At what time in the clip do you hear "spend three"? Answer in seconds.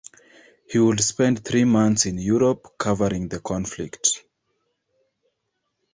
0.99-1.63